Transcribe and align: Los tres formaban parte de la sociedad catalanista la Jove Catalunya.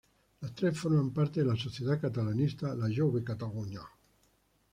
Los 0.41 0.55
tres 0.55 0.75
formaban 0.79 1.11
parte 1.11 1.41
de 1.41 1.45
la 1.45 1.55
sociedad 1.55 2.01
catalanista 2.01 2.73
la 2.73 2.87
Jove 2.91 3.23
Catalunya. 3.23 3.81